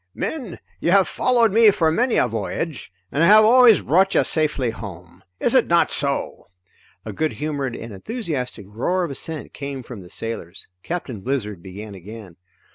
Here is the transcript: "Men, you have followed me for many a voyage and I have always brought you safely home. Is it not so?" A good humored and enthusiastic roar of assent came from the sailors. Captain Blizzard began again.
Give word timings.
"Men, 0.15 0.57
you 0.79 0.89
have 0.89 1.07
followed 1.07 1.51
me 1.53 1.69
for 1.69 1.91
many 1.91 2.15
a 2.15 2.27
voyage 2.27 2.91
and 3.11 3.21
I 3.21 3.27
have 3.27 3.45
always 3.45 3.83
brought 3.83 4.15
you 4.15 4.23
safely 4.23 4.71
home. 4.71 5.23
Is 5.39 5.53
it 5.53 5.67
not 5.67 5.91
so?" 5.91 6.47
A 7.05 7.13
good 7.13 7.33
humored 7.33 7.75
and 7.75 7.93
enthusiastic 7.93 8.65
roar 8.67 9.03
of 9.03 9.11
assent 9.11 9.53
came 9.53 9.83
from 9.83 10.01
the 10.01 10.09
sailors. 10.09 10.67
Captain 10.81 11.21
Blizzard 11.21 11.61
began 11.61 11.93
again. 11.93 12.37